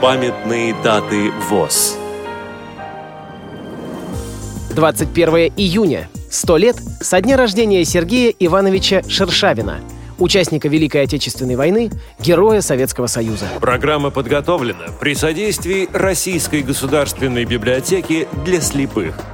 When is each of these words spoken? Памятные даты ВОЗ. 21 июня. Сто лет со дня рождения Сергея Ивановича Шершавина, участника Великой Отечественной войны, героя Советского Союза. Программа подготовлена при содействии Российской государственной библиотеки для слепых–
Памятные 0.00 0.74
даты 0.82 1.30
ВОЗ. 1.50 1.98
21 4.74 5.52
июня. 5.58 6.08
Сто 6.30 6.56
лет 6.56 6.76
со 7.02 7.20
дня 7.20 7.36
рождения 7.36 7.84
Сергея 7.84 8.32
Ивановича 8.38 9.02
Шершавина, 9.06 9.80
участника 10.18 10.68
Великой 10.68 11.02
Отечественной 11.02 11.56
войны, 11.56 11.90
героя 12.18 12.62
Советского 12.62 13.08
Союза. 13.08 13.44
Программа 13.60 14.08
подготовлена 14.08 14.86
при 14.98 15.14
содействии 15.14 15.86
Российской 15.92 16.62
государственной 16.62 17.44
библиотеки 17.44 18.26
для 18.46 18.62
слепых– 18.62 19.14